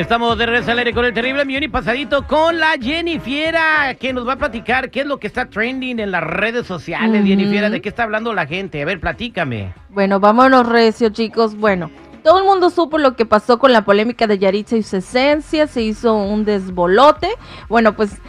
Estamos 0.00 0.38
de 0.38 0.46
regreso 0.46 0.70
al 0.70 0.78
aire 0.78 0.94
con 0.94 1.04
el 1.04 1.12
terrible 1.12 1.44
millón 1.44 1.64
y 1.64 1.68
pasadito 1.68 2.26
con 2.26 2.58
la 2.58 2.72
Jennifiera, 2.80 3.94
que 4.00 4.14
nos 4.14 4.26
va 4.26 4.32
a 4.32 4.36
platicar 4.36 4.90
qué 4.90 5.00
es 5.00 5.06
lo 5.06 5.20
que 5.20 5.26
está 5.26 5.50
trending 5.50 6.00
en 6.00 6.10
las 6.10 6.24
redes 6.24 6.66
sociales. 6.66 7.20
Ujú. 7.20 7.28
Jennifiera, 7.28 7.68
¿de 7.68 7.82
qué 7.82 7.90
está 7.90 8.04
hablando 8.04 8.32
la 8.32 8.46
gente? 8.46 8.80
A 8.80 8.86
ver, 8.86 8.98
platícame. 8.98 9.74
Bueno, 9.90 10.18
vámonos 10.18 10.66
recio, 10.66 11.10
chicos. 11.10 11.54
Bueno, 11.54 11.90
todo 12.24 12.38
el 12.38 12.44
mundo 12.44 12.70
supo 12.70 12.96
lo 12.96 13.14
que 13.14 13.26
pasó 13.26 13.58
con 13.58 13.74
la 13.74 13.84
polémica 13.84 14.26
de 14.26 14.38
Yaritza 14.38 14.78
y 14.78 14.82
su 14.82 14.96
esencia. 14.96 15.66
Se 15.66 15.82
hizo 15.82 16.14
un 16.14 16.46
desbolote. 16.46 17.28
Bueno, 17.68 17.94
pues 17.94 18.22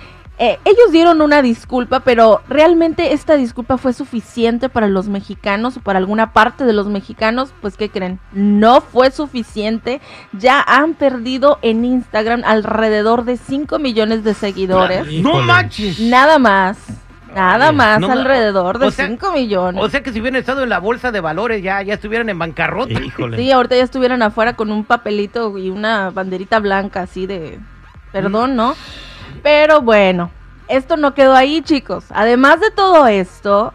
eh, 0.43 0.57
ellos 0.65 0.91
dieron 0.91 1.21
una 1.21 1.43
disculpa, 1.43 1.99
pero 1.99 2.41
realmente 2.49 3.13
esta 3.13 3.37
disculpa 3.37 3.77
fue 3.77 3.93
suficiente 3.93 4.69
para 4.69 4.87
los 4.87 5.07
mexicanos 5.07 5.77
o 5.77 5.81
para 5.81 5.99
alguna 5.99 6.33
parte 6.33 6.65
de 6.65 6.73
los 6.73 6.87
mexicanos. 6.87 7.53
Pues, 7.61 7.77
¿qué 7.77 7.89
creen? 7.91 8.19
No 8.33 8.81
fue 8.81 9.11
suficiente. 9.11 10.01
Ya 10.33 10.59
han 10.59 10.95
perdido 10.95 11.59
en 11.61 11.85
Instagram 11.85 12.41
alrededor 12.43 13.23
de 13.23 13.37
5 13.37 13.77
millones 13.77 14.23
de 14.23 14.33
seguidores. 14.33 15.05
¡No 15.21 15.43
manches! 15.43 15.99
Nada 15.99 16.39
más. 16.39 16.79
Nada 17.35 17.71
más, 17.71 17.99
no 17.99 18.11
alrededor 18.11 18.79
de 18.79 18.87
o 18.87 18.91
sea- 18.91 19.07
5 19.07 19.31
millones. 19.33 19.83
O 19.83 19.89
sea 19.89 20.01
que 20.01 20.11
si 20.11 20.21
hubieran 20.21 20.39
estado 20.39 20.63
en 20.63 20.69
la 20.69 20.79
bolsa 20.79 21.11
de 21.11 21.21
valores 21.21 21.61
ya, 21.61 21.83
ya 21.83 21.93
estuvieran 21.93 22.29
en 22.29 22.39
bancarrota. 22.39 22.99
Híjole. 22.99 23.37
Sí, 23.37 23.51
ahorita 23.51 23.75
ya 23.75 23.83
estuvieran 23.83 24.23
afuera 24.23 24.55
con 24.55 24.71
un 24.71 24.85
papelito 24.85 25.55
y 25.59 25.69
una 25.69 26.09
banderita 26.09 26.57
blanca 26.57 27.01
así 27.01 27.27
de... 27.27 27.59
Perdón, 28.11 28.55
¿no? 28.55 28.75
Pero 29.43 29.81
bueno, 29.81 30.31
esto 30.67 30.97
no 30.97 31.13
quedó 31.13 31.33
ahí, 31.33 31.61
chicos. 31.61 32.05
Además 32.09 32.59
de 32.59 32.71
todo 32.71 33.07
esto, 33.07 33.73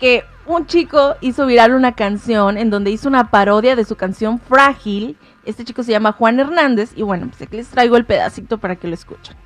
que 0.00 0.24
un 0.46 0.66
chico 0.66 1.14
hizo 1.20 1.46
viral 1.46 1.74
una 1.74 1.94
canción 1.94 2.58
en 2.58 2.70
donde 2.70 2.90
hizo 2.90 3.08
una 3.08 3.30
parodia 3.30 3.76
de 3.76 3.84
su 3.84 3.96
canción 3.96 4.40
Frágil. 4.40 5.16
Este 5.44 5.64
chico 5.64 5.82
se 5.82 5.92
llama 5.92 6.12
Juan 6.12 6.40
Hernández 6.40 6.92
y 6.94 7.02
bueno, 7.02 7.28
pues 7.28 7.42
aquí 7.42 7.56
les 7.56 7.68
traigo 7.68 7.96
el 7.96 8.04
pedacito 8.04 8.58
para 8.58 8.76
que 8.76 8.88
lo 8.88 8.94
escuchen. 8.94 9.36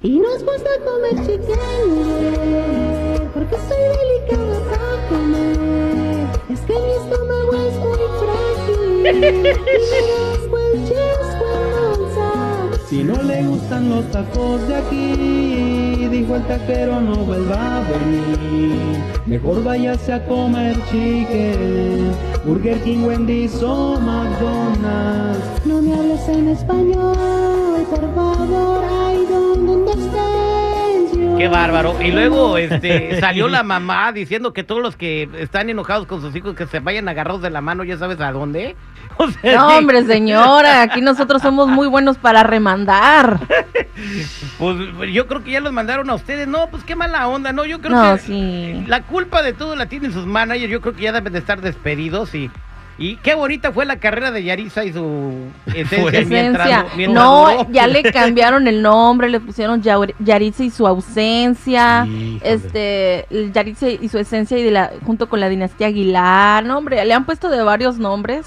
Y 0.00 0.18
nos 0.18 0.42
gusta 0.42 0.70
comer 0.84 1.14
chicken, 1.26 1.90
porque 3.32 3.56
soy 3.68 3.82
delicada 3.96 4.60
para 4.70 5.08
comer. 5.08 6.26
Es 6.50 6.60
que 6.62 6.72
mi 6.72 6.90
estómago 6.90 7.52
es 7.54 7.76
muy 7.76 7.98
frágil. 9.14 10.48
Si 12.92 13.02
no 13.02 13.22
le 13.22 13.42
gustan 13.44 13.88
los 13.88 14.04
tacos 14.10 14.68
de 14.68 14.76
aquí, 14.76 16.08
dijo 16.08 16.36
el 16.36 16.42
taquero 16.42 17.00
no 17.00 17.24
vuelva 17.24 17.78
a 17.78 17.80
venir. 17.88 18.76
Mejor 19.24 19.64
váyase 19.64 20.12
a 20.12 20.26
comer 20.26 20.76
chicken, 20.90 22.12
Burger 22.44 22.78
King, 22.82 23.06
Wendy's 23.06 23.62
o 23.62 23.98
McDonald's. 23.98 25.64
No 25.64 25.80
me 25.80 25.94
hables 25.94 26.28
en 26.28 26.48
español, 26.48 27.16
por 27.88 28.14
favor, 28.14 28.84
don't 29.26 29.70
understand 29.70 30.36
you. 30.36 30.41
¡Qué 31.42 31.48
bárbaro! 31.48 32.00
Y 32.00 32.12
luego 32.12 32.56
este, 32.56 33.18
salió 33.18 33.48
la 33.48 33.64
mamá 33.64 34.12
diciendo 34.12 34.52
que 34.52 34.62
todos 34.62 34.80
los 34.80 34.94
que 34.94 35.28
están 35.40 35.68
enojados 35.68 36.06
con 36.06 36.20
sus 36.20 36.36
hijos 36.36 36.54
que 36.54 36.68
se 36.68 36.78
vayan 36.78 37.08
agarrados 37.08 37.42
de 37.42 37.50
la 37.50 37.60
mano, 37.60 37.82
ya 37.82 37.98
sabes 37.98 38.20
a 38.20 38.30
dónde. 38.30 38.76
O 39.18 39.28
sea, 39.28 39.56
No, 39.56 39.76
hombre, 39.78 40.04
señora, 40.04 40.82
aquí 40.82 41.00
nosotros 41.00 41.42
somos 41.42 41.66
muy 41.68 41.88
buenos 41.88 42.16
para 42.16 42.44
remandar. 42.44 43.40
Pues 44.58 44.76
yo 45.12 45.26
creo 45.26 45.42
que 45.42 45.50
ya 45.50 45.60
los 45.60 45.72
mandaron 45.72 46.08
a 46.10 46.14
ustedes. 46.14 46.46
No, 46.46 46.68
pues 46.70 46.84
qué 46.84 46.94
mala 46.94 47.26
onda, 47.26 47.52
¿no? 47.52 47.64
Yo 47.64 47.80
creo 47.80 47.94
No, 47.96 48.14
que 48.14 48.20
sí. 48.20 48.84
la 48.86 49.02
culpa 49.02 49.42
de 49.42 49.52
todo 49.52 49.74
la 49.74 49.86
tienen 49.86 50.12
sus 50.12 50.24
managers. 50.26 50.70
Yo 50.70 50.80
creo 50.80 50.94
que 50.94 51.02
ya 51.02 51.12
deben 51.12 51.32
de 51.32 51.40
estar 51.40 51.60
despedidos 51.60 52.34
y. 52.36 52.50
Y 53.02 53.16
qué 53.16 53.34
bonita 53.34 53.72
fue 53.72 53.84
la 53.84 53.96
carrera 53.96 54.30
de 54.30 54.44
Yarisa 54.44 54.84
y 54.84 54.92
su 54.92 55.32
esencia. 55.66 55.98
Mientras- 55.98 56.14
Esencia. 56.68 56.86
mientras 56.96 57.24
No, 57.24 57.50
duró. 57.50 57.66
ya 57.72 57.86
le 57.88 58.02
cambiaron 58.12 58.68
el 58.68 58.80
nombre, 58.80 59.28
le 59.28 59.40
pusieron 59.40 59.82
Yaritza 59.82 60.62
y 60.64 60.70
su 60.70 60.86
ausencia. 60.86 62.06
Híjole. 62.06 62.40
Este, 62.42 63.26
el 63.30 63.52
Yaritza 63.52 63.88
y 63.88 64.08
su 64.08 64.18
esencia 64.18 64.56
y 64.58 64.62
de 64.62 64.70
la, 64.70 64.90
junto 65.04 65.28
con 65.28 65.40
la 65.40 65.48
dinastía 65.48 65.88
Aguilar. 65.88 66.64
No, 66.64 66.78
hombre, 66.78 67.04
le 67.04 67.12
han 67.12 67.24
puesto 67.24 67.48
de 67.50 67.62
varios 67.62 67.98
nombres. 67.98 68.46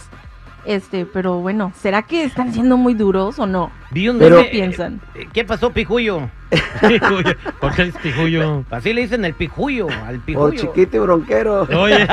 Este, 0.66 1.06
pero 1.06 1.36
bueno, 1.42 1.72
¿será 1.80 2.02
que 2.02 2.24
están 2.24 2.52
siendo 2.52 2.76
muy 2.76 2.96
duros 2.96 3.38
o 3.38 3.46
no? 3.46 3.72
Vi 3.92 4.10
un 4.10 4.18
Pero- 4.18 4.38
¿Qué 4.42 4.46
piensan? 4.50 5.00
eh, 5.14 5.28
¿Qué 5.32 5.44
pasó, 5.46 5.70
Pijuyo? 5.72 6.28
Pijuyo. 6.88 7.34
¿Por 7.60 7.76
qué 7.76 7.84
es 7.84 7.96
pijuyo? 7.98 8.64
Así 8.72 8.92
le 8.94 9.02
dicen 9.02 9.26
el 9.26 9.34
Pijuyo, 9.36 9.88
al 10.08 10.20
Pijuyo. 10.20 10.60
chiquito 10.60 10.98
y 10.98 11.00
bronquero. 11.02 11.68
Oye. 11.78 12.08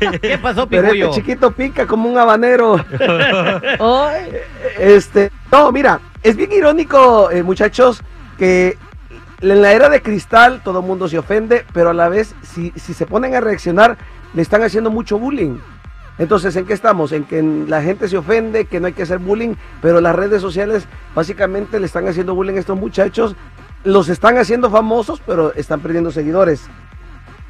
¿Qué 0.22 0.38
pasó, 0.38 0.66
Pero 0.66 0.84
Pijuyo? 0.84 1.10
este 1.10 1.20
chiquito 1.20 1.50
pica 1.52 1.86
como 1.86 2.08
un 2.08 2.16
habanero. 2.18 2.82
Este, 4.78 5.30
no, 5.50 5.70
mira, 5.70 6.00
es 6.22 6.36
bien 6.36 6.50
irónico, 6.52 7.30
eh, 7.30 7.42
muchachos, 7.42 8.02
que 8.38 8.76
en 9.40 9.60
la 9.62 9.72
era 9.72 9.88
de 9.88 10.00
cristal 10.02 10.60
todo 10.64 10.80
el 10.80 10.86
mundo 10.86 11.08
se 11.08 11.18
ofende, 11.18 11.64
pero 11.72 11.90
a 11.90 11.94
la 11.94 12.08
vez, 12.08 12.34
si, 12.42 12.72
si 12.76 12.94
se 12.94 13.06
ponen 13.06 13.34
a 13.34 13.40
reaccionar, 13.40 13.96
le 14.34 14.42
están 14.42 14.62
haciendo 14.62 14.90
mucho 14.90 15.18
bullying. 15.18 15.58
Entonces, 16.18 16.54
¿en 16.56 16.66
qué 16.66 16.72
estamos? 16.74 17.12
En 17.12 17.24
que 17.24 17.42
la 17.42 17.82
gente 17.82 18.06
se 18.08 18.16
ofende, 18.18 18.66
que 18.66 18.80
no 18.80 18.86
hay 18.86 18.92
que 18.92 19.02
hacer 19.02 19.18
bullying, 19.18 19.54
pero 19.80 20.00
las 20.00 20.14
redes 20.14 20.42
sociales 20.42 20.86
básicamente 21.14 21.80
le 21.80 21.86
están 21.86 22.06
haciendo 22.06 22.34
bullying 22.34 22.56
a 22.56 22.60
estos 22.60 22.78
muchachos. 22.78 23.34
Los 23.84 24.08
están 24.08 24.36
haciendo 24.38 24.70
famosos, 24.70 25.20
pero 25.26 25.52
están 25.54 25.80
perdiendo 25.80 26.10
seguidores. 26.10 26.68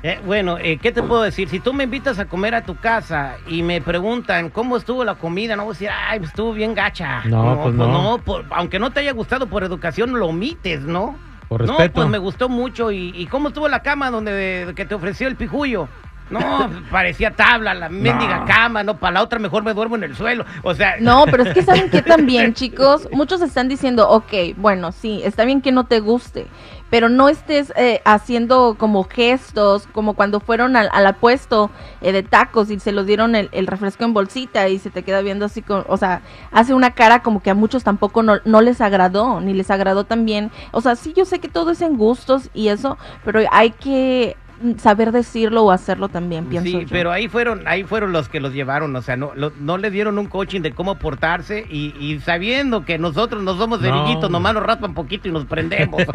Eh, 0.05 0.21
bueno, 0.27 0.59
eh, 0.59 0.78
¿qué 0.78 0.91
te 0.91 1.03
puedo 1.03 1.23
decir? 1.23 1.49
Si 1.49 1.61
tú 1.61 1.73
me 1.73 1.84
invitas 1.84 2.19
a 2.19 2.25
comer 2.25 2.55
a 2.56 2.62
tu 2.65 2.75
casa 2.77 3.37
y 3.47 3.62
me 3.62 3.81
preguntan 3.81 4.50
cómo 4.50 4.77
estuvo 4.77 5.05
la 5.05 5.15
comida, 5.17 5.55
no 5.55 5.65
voy 5.65 5.73
a 5.73 5.75
decir, 5.75 5.91
ay, 6.09 6.19
pues 6.19 6.31
estuvo 6.31 6.53
bien 6.53 6.75
gacha. 6.75 7.23
No, 7.27 7.61
pues 7.62 7.75
no. 7.75 8.19
por- 8.25 8.44
aunque 8.50 8.79
no 8.81 8.91
te 8.91 9.00
haya 9.00 9.12
gustado 9.12 9.47
por 9.47 9.62
educación, 9.62 10.19
lo 10.19 10.27
omites, 10.27 10.81
¿no? 10.83 11.17
Por 11.49 11.61
No, 11.67 11.75
respeto. 11.77 11.94
pues 11.94 12.09
me 12.09 12.19
gustó 12.19 12.49
mucho. 12.49 12.91
¿Y, 12.91 13.12
y 13.15 13.27
cómo 13.27 13.49
estuvo 13.49 13.69
la 13.69 13.83
cama 13.83 14.11
donde 14.11 14.73
que 14.75 14.84
te 14.87 14.94
ofreció 14.97 15.29
el 15.29 15.37
pijuyo? 15.37 15.87
No, 16.32 16.70
parecía 16.91 17.32
tabla, 17.32 17.75
la 17.75 17.88
mendiga 17.88 18.44
cama, 18.47 18.82
no, 18.82 18.98
para 18.98 19.15
la 19.15 19.22
otra 19.22 19.38
mejor 19.38 19.62
me 19.62 19.75
duermo 19.75 19.97
en 19.97 20.04
el 20.04 20.16
suelo. 20.16 20.44
O 20.62 20.75
sea, 20.75 20.97
No, 21.00 21.25
pero 21.31 21.44
es 21.44 21.54
que 21.54 21.62
saben 21.62 21.91
que 21.91 22.03
también, 22.03 22.54
chicos, 22.54 23.09
muchos 23.12 23.41
están 23.43 23.69
diciendo, 23.69 24.09
ok, 24.09 24.32
bueno, 24.56 24.93
sí, 24.93 25.20
está 25.25 25.44
bien 25.44 25.60
que 25.60 25.72
no 25.72 25.84
te 25.84 26.00
guste, 26.00 26.47
pero 26.91 27.09
no 27.09 27.28
estés 27.31 27.72
eh, 27.76 28.03
haciendo 28.04 28.76
como 28.78 29.04
gestos, 29.04 29.88
como 29.93 30.15
cuando 30.15 30.41
fueron 30.41 30.76
al, 30.76 30.91
al 30.93 31.06
apuesto 31.06 31.70
eh, 32.02 32.12
de 32.12 32.23
tacos 32.23 32.70
y 32.70 32.78
se 32.81 32.93
los 32.93 33.06
dieron 33.06 33.35
el, 33.35 33.49
el 33.52 33.67
refresco 33.67 34.05
en 34.05 34.12
bolsita 34.12 34.69
y 34.69 34.78
se 34.78 34.90
te 34.90 35.02
queda 35.02 35.23
viendo 35.23 35.46
así, 35.46 35.62
con, 35.62 35.85
o 35.88 35.96
sea, 35.96 36.20
hace 36.50 36.75
una 36.75 36.90
cara 36.90 37.23
como 37.23 37.43
que 37.43 37.49
a 37.49 37.55
muchos 37.55 37.82
tampoco 37.82 38.23
no, 38.23 38.40
no 38.44 38.61
les 38.61 38.81
agradó, 38.81 39.40
ni 39.40 39.55
les 39.55 39.70
agradó 39.70 40.05
también. 40.05 40.50
O 40.70 40.81
sea, 40.82 40.96
sí, 40.96 41.14
yo 41.17 41.25
sé 41.25 41.38
que 41.38 41.49
todo 41.49 41.70
es 41.70 41.81
en 41.81 41.96
gustos 41.96 42.50
y 42.52 42.69
eso, 42.69 42.99
pero 43.25 43.40
hay 43.50 43.70
que 43.70 44.37
saber 44.79 45.12
decirlo 45.12 45.62
o 45.64 45.70
hacerlo 45.70 46.09
también, 46.09 46.47
pienso 46.47 46.70
Sí, 46.70 46.81
yo. 46.85 46.88
pero 46.91 47.11
ahí 47.12 47.29
fueron, 47.29 47.62
ahí 47.67 47.85
fueron 47.85 48.12
los 48.12 48.29
que 48.29 48.41
los 48.41 48.53
llevaron, 48.53 48.94
o 48.97 49.03
sea, 49.03 49.17
no, 49.17 49.32
lo- 49.35 49.53
no 49.61 49.79
le 49.79 49.91
dieron 49.91 50.19
un 50.19 50.26
coaching 50.26 50.61
de 50.61 50.73
cómo 50.73 50.97
portarse 50.97 51.67
y, 51.70 51.94
y 51.99 52.20
sabiendo 52.20 52.85
que 52.85 52.99
nosotros 52.99 53.43
no 53.43 53.56
somos 53.56 53.81
No. 53.81 53.87
cerillitos, 53.87 54.31
nomás 54.31 54.55
nos 54.55 54.62
raspan 54.64 54.94
poquito 54.94 55.29
y 55.29 55.32
nos 55.32 55.44
prendemos. 55.47 56.03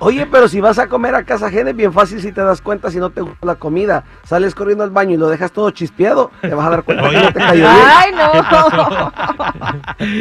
Oye, 0.00 0.26
pero 0.26 0.48
si 0.48 0.60
vas 0.60 0.78
a 0.78 0.86
comer 0.86 1.14
a 1.14 1.22
casa 1.24 1.46
ajena 1.46 1.70
es 1.70 1.76
bien 1.76 1.92
fácil 1.92 2.20
si 2.20 2.32
te 2.32 2.40
das 2.42 2.60
cuenta 2.60 2.90
si 2.90 2.98
no 2.98 3.10
te 3.10 3.20
gusta 3.22 3.46
la 3.46 3.54
comida. 3.56 4.04
Sales 4.24 4.54
corriendo 4.54 4.84
al 4.84 4.90
baño 4.90 5.12
y 5.14 5.16
lo 5.16 5.28
dejas 5.28 5.52
todo 5.52 5.70
chispeado, 5.70 6.30
te 6.40 6.54
vas 6.54 6.66
a 6.66 6.70
dar 6.70 6.82
cuenta 6.82 7.08
que 7.10 7.16
no 7.16 7.32
te 7.32 7.38
cayó 7.40 7.62
bien. 7.62 7.86
¡Ay, 7.96 8.12
no! 8.12 9.12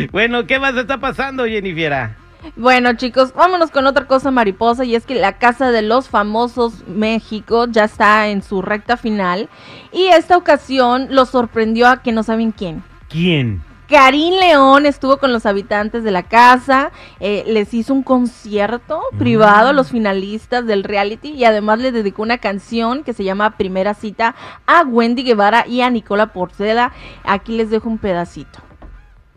bueno, 0.11 0.45
¿qué 0.47 0.59
más 0.59 0.75
está 0.75 0.97
pasando, 0.99 1.45
Jennifiera? 1.45 2.15
Bueno, 2.55 2.93
chicos, 2.93 3.33
vámonos 3.33 3.71
con 3.71 3.87
otra 3.87 4.05
cosa 4.05 4.29
mariposa 4.29 4.83
y 4.83 4.95
es 4.95 5.05
que 5.05 5.15
la 5.15 5.37
Casa 5.37 5.71
de 5.71 5.81
los 5.81 6.09
Famosos 6.09 6.87
México 6.87 7.67
ya 7.69 7.85
está 7.85 8.27
en 8.27 8.43
su 8.43 8.61
recta 8.61 8.97
final 8.97 9.49
y 9.91 10.07
esta 10.07 10.37
ocasión 10.37 11.07
los 11.09 11.29
sorprendió 11.29 11.87
a 11.87 12.01
que 12.01 12.11
no 12.11 12.21
saben 12.21 12.51
quién. 12.51 12.83
¿Quién? 13.09 13.61
Karim 13.87 14.33
León 14.39 14.85
estuvo 14.85 15.17
con 15.17 15.31
los 15.31 15.45
habitantes 15.45 16.03
de 16.03 16.11
la 16.11 16.23
casa, 16.23 16.91
eh, 17.19 17.43
les 17.47 17.73
hizo 17.73 17.93
un 17.93 18.01
concierto 18.01 19.01
privado 19.19 19.69
a 19.69 19.73
los 19.73 19.91
finalistas 19.91 20.65
del 20.65 20.83
reality 20.83 21.29
y 21.29 21.45
además 21.45 21.79
le 21.79 21.91
dedicó 21.91 22.23
una 22.23 22.39
canción 22.39 23.03
que 23.03 23.13
se 23.13 23.23
llama 23.23 23.57
Primera 23.57 23.93
Cita 23.93 24.35
a 24.65 24.83
Wendy 24.83 25.23
Guevara 25.23 25.67
y 25.67 25.81
a 25.81 25.89
Nicola 25.89 26.33
Porcela. 26.33 26.91
Aquí 27.23 27.55
les 27.55 27.69
dejo 27.69 27.89
un 27.89 27.97
pedacito. 27.97 28.59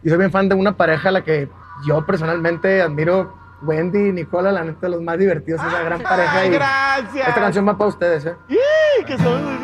Yo 0.02 0.10
soy 0.10 0.18
bien 0.18 0.30
fan 0.30 0.48
de 0.48 0.54
una 0.54 0.76
pareja 0.76 1.08
a 1.08 1.12
la 1.12 1.24
que 1.24 1.48
yo 1.84 2.04
personalmente 2.06 2.80
admiro 2.82 3.34
Wendy 3.62 4.08
y 4.08 4.12
Nicola, 4.12 4.52
la 4.52 4.64
neta, 4.64 4.88
los 4.88 5.02
más 5.02 5.18
divertidos, 5.18 5.60
esa 5.66 5.82
gran 5.82 6.00
pareja. 6.00 6.38
Ay, 6.38 6.48
Y 6.48 6.52
gracias. 6.52 7.28
esta 7.28 7.40
canción 7.40 7.66
va 7.66 7.76
para 7.76 7.88
ustedes, 7.88 8.26
¿eh? 8.26 8.36
¡Ih, 8.48 9.04
que 9.04 9.16
son 9.18 9.44
muy. 9.44 9.56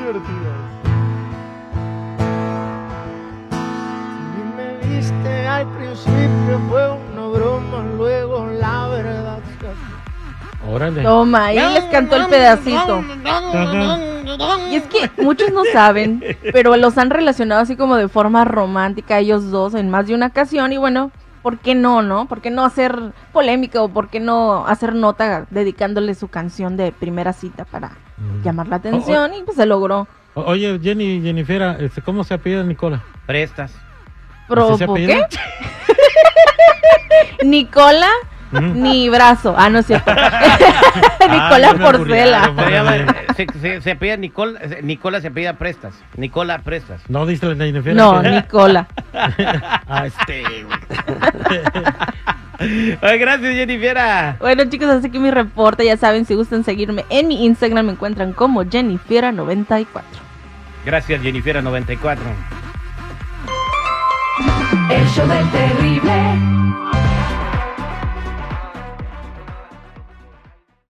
Y 4.37 4.57
me 4.57 4.77
viste 4.89 5.47
al 5.47 5.67
principio, 5.69 6.61
fue 6.69 6.91
una 6.91 7.27
broma, 7.29 7.85
luego 7.97 8.47
la 8.47 8.89
verdad. 8.89 9.39
Órale. 10.71 11.03
Toma, 11.03 11.47
ahí 11.47 11.59
les 11.75 11.85
cantó 11.85 12.17
el 12.17 12.27
pedacito. 12.27 13.05
Y 14.71 14.77
es 14.77 14.85
que 14.85 15.11
muchos 15.23 15.53
no 15.53 15.65
saben, 15.73 16.23
pero 16.53 16.77
los 16.77 16.97
han 16.97 17.11
relacionado 17.11 17.61
así 17.61 17.77
como 17.77 17.97
de 17.97 18.09
forma 18.09 18.45
romántica 18.45 19.19
ellos 19.19 19.51
dos 19.51 19.75
en 19.75 19.91
más 19.91 20.07
de 20.07 20.15
una 20.15 20.27
ocasión 20.29 20.73
y 20.73 20.79
bueno, 20.79 21.11
¿por 21.43 21.59
qué 21.59 21.75
no, 21.75 22.03
no? 22.03 22.27
¿Por 22.27 22.41
qué 22.41 22.51
no 22.51 22.65
hacer 22.65 23.13
polémica 23.33 23.83
o 23.83 23.89
por 23.89 24.09
qué 24.09 24.21
no 24.21 24.67
hacer 24.67 24.95
nota 24.95 25.47
dedicándole 25.51 26.15
su 26.15 26.29
canción 26.29 26.77
de 26.77 26.93
primera 26.93 27.33
cita 27.33 27.65
para 27.65 27.93
Mm. 28.19 28.43
llamar 28.45 28.69
la 28.69 28.77
atención 28.77 29.35
y 29.35 29.43
pues 29.43 29.57
se 29.57 29.67
logró. 29.67 30.07
O- 30.35 30.43
Oye, 30.43 30.79
Jenny, 30.83 31.21
Jennifera, 31.23 31.77
este, 31.81 32.01
¿cómo 32.03 32.23
se 32.25 32.35
apellida 32.35 32.63
Nicola? 32.63 33.03
Prestas. 33.27 33.75
Pro- 34.49 34.69
¿Así 34.71 34.79
se 34.79 34.87
¿por 34.87 34.99
apellida? 34.99 35.29
qué? 35.29 35.39
Nicola. 37.47 38.09
Ni 38.53 39.09
brazo. 39.09 39.55
Ah, 39.57 39.69
no 39.69 39.81
es 39.81 39.87
cierto. 39.87 40.13
Ah, 41.25 41.57
me 41.75 41.79
Porcela. 41.79 42.53
Se, 43.37 43.47
se, 43.61 43.81
se, 43.81 43.91
apellida 43.93 44.17
Nicola, 44.17 44.61
Nicola 44.83 45.21
se 45.21 45.29
apellida 45.29 45.55
Prestas. 45.55 45.95
Nicola 46.17 46.59
Prestas. 46.59 47.01
No 47.09 47.25
dice 47.27 47.55
la. 47.55 47.95
No, 47.95 48.23
Nicola. 48.23 48.87
Ah, 49.89 50.07
este, 50.07 50.43
güey. 50.65 50.79
Ay, 53.01 53.19
gracias, 53.19 53.55
Jennifera. 53.55 54.37
Bueno, 54.41 54.65
chicos, 54.65 54.89
así 54.89 55.11
que 55.11 55.19
mi 55.19 55.31
reporte, 55.31 55.85
ya 55.85 55.97
saben, 55.97 56.25
si 56.25 56.35
gustan 56.35 56.65
seguirme 56.65 57.05
en 57.11 57.29
mi 57.29 57.45
Instagram, 57.45 57.87
me 57.87 57.93
encuentran 57.93 58.33
como 58.33 58.65
Jennifiera94. 58.65 59.87
Gracias, 60.85 61.23
Jennifera94. 61.23 62.19
El 64.91 65.07
show 65.09 65.27
del 65.27 65.51
terrible. 65.51 66.92